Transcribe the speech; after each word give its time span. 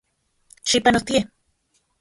Xipanotie. 0.71 1.21